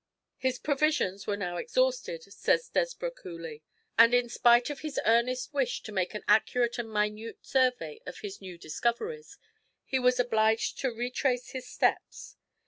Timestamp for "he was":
9.85-10.19